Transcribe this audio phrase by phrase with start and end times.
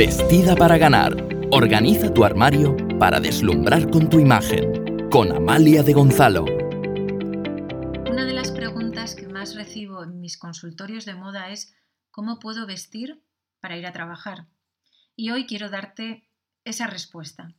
[0.00, 1.14] Vestida para ganar.
[1.50, 5.10] Organiza tu armario para deslumbrar con tu imagen.
[5.10, 6.46] Con Amalia de Gonzalo.
[8.10, 11.76] Una de las preguntas que más recibo en mis consultorios de moda es
[12.10, 13.20] ¿cómo puedo vestir
[13.60, 14.46] para ir a trabajar?
[15.16, 16.26] Y hoy quiero darte
[16.64, 17.52] esa respuesta.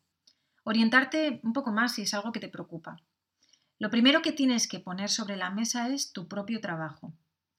[0.63, 3.03] Orientarte un poco más si es algo que te preocupa.
[3.77, 7.13] Lo primero que tienes que poner sobre la mesa es tu propio trabajo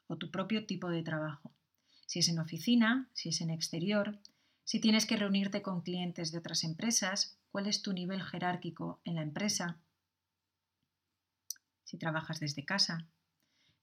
[0.09, 1.53] o tu propio tipo de trabajo.
[2.07, 4.19] Si es en oficina, si es en exterior,
[4.65, 9.17] si tienes que reunirte con clientes de otras empresas, cuál es tu nivel jerárquico en
[9.17, 9.81] la empresa,
[11.85, 13.07] si trabajas desde casa.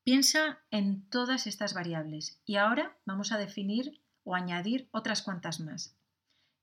[0.03, 5.95] Piensa en todas estas variables y ahora vamos a definir o añadir otras cuantas más.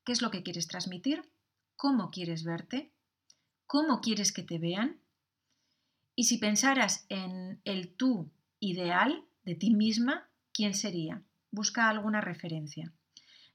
[0.04, 1.30] ¿Qué es lo que quieres transmitir?
[1.76, 2.92] ¿Cómo quieres verte?
[3.66, 5.00] ¿Cómo quieres que te vean?
[6.14, 11.22] Y si pensaras en el tú ideal de ti misma, ¿quién sería?
[11.50, 12.92] Busca alguna referencia.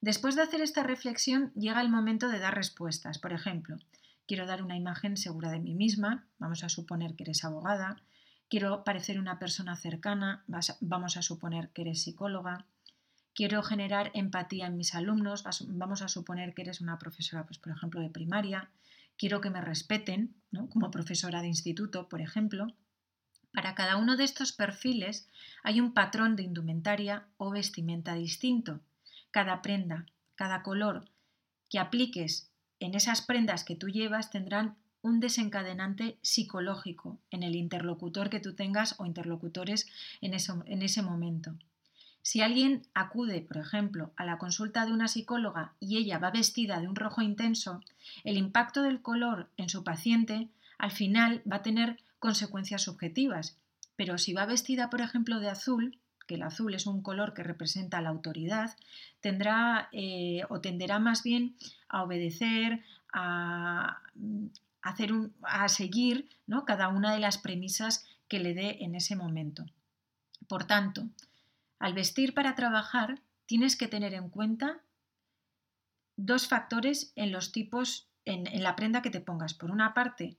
[0.01, 3.19] Después de hacer esta reflexión llega el momento de dar respuestas.
[3.19, 3.77] Por ejemplo,
[4.25, 8.01] quiero dar una imagen segura de mí misma, vamos a suponer que eres abogada,
[8.49, 10.43] quiero parecer una persona cercana,
[10.79, 12.65] vamos a suponer que eres psicóloga,
[13.35, 17.71] quiero generar empatía en mis alumnos, vamos a suponer que eres una profesora, pues por
[17.71, 18.71] ejemplo, de primaria,
[19.17, 20.33] quiero que me respeten,
[20.71, 22.73] como profesora de instituto, por ejemplo.
[23.53, 25.29] Para cada uno de estos perfiles
[25.61, 28.81] hay un patrón de indumentaria o vestimenta distinto
[29.31, 31.05] cada prenda, cada color
[31.69, 38.29] que apliques en esas prendas que tú llevas tendrán un desencadenante psicológico en el interlocutor
[38.29, 39.87] que tú tengas o interlocutores
[40.21, 41.55] en, en ese momento.
[42.23, 46.79] Si alguien acude, por ejemplo, a la consulta de una psicóloga y ella va vestida
[46.79, 47.81] de un rojo intenso,
[48.23, 53.57] el impacto del color en su paciente al final va a tener consecuencias subjetivas.
[53.95, 55.97] Pero si va vestida, por ejemplo, de azul,
[56.35, 58.75] el azul es un color que representa la autoridad,
[59.19, 61.55] tendrá eh, o tenderá más bien
[61.87, 64.47] a obedecer, a, mm,
[64.81, 65.11] hacer
[65.43, 66.65] a seguir ¿no?
[66.65, 69.65] cada una de las premisas que le dé en ese momento.
[70.47, 71.07] Por tanto,
[71.79, 74.81] al vestir para trabajar, tienes que tener en cuenta
[76.15, 79.53] dos factores en los tipos, en, la prenda que te pongas.
[79.53, 80.37] Por una parte,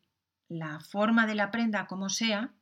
[0.48, 2.52] la forma de la prenda, como sea,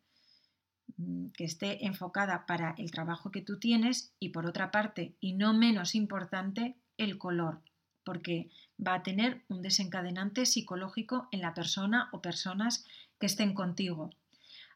[1.34, 5.53] que esté enfocada para el trabajo que tú tienes y por otra parte, y no
[5.53, 7.61] menos importante, el color,
[8.05, 8.51] porque
[8.84, 12.84] va a tener un desencadenante psicológico en la persona o personas
[13.19, 14.11] que estén contigo.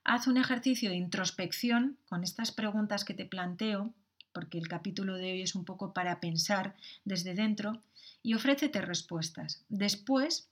[0.05, 3.93] Haz un ejercicio de introspección con estas preguntas que te planteo,
[4.33, 7.81] porque el capítulo de hoy es un poco para pensar desde dentro,
[8.23, 9.65] y ofrécete respuestas.
[9.69, 10.49] Después,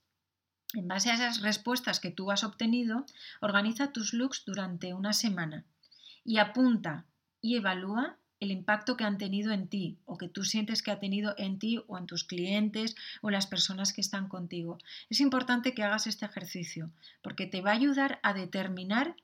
[0.74, 3.04] en base a esas respuestas que tú has obtenido,
[3.40, 5.64] organiza tus looks durante una semana
[6.24, 7.04] y apunta
[7.40, 10.98] y evalúa el impacto que han tenido en ti o que tú sientes que ha
[10.98, 14.78] tenido en ti o en tus clientes o las personas que están contigo.
[15.10, 16.90] Es importante que hagas este ejercicio
[17.22, 19.14] porque te va a ayudar a determinar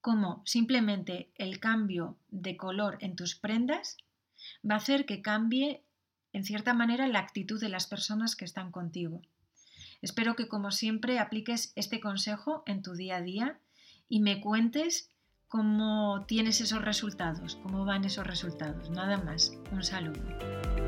[0.00, 3.96] cómo simplemente el cambio de color en tus prendas
[4.68, 5.82] va a hacer que cambie
[6.32, 9.22] en cierta manera la actitud de las personas que están contigo.
[10.02, 13.60] Espero que como siempre apliques este consejo en tu día a día
[14.08, 15.08] y me cuentes
[15.48, 18.90] cómo tienes esos resultados, cómo van esos resultados.
[18.90, 19.52] Nada más.
[19.70, 20.81] Un saludo.